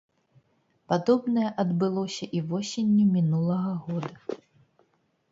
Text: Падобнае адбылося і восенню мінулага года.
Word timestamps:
Падобнае 0.91 1.49
адбылося 1.63 2.25
і 2.39 2.41
восенню 2.53 3.05
мінулага 3.17 3.71
года. 3.85 4.13